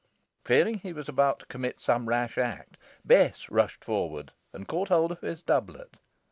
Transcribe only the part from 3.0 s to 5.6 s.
Bess rushed forward and caught hold of his